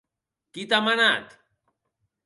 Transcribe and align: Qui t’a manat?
Qui 0.53 0.63
t’a 0.71 0.81
manat? 0.87 1.39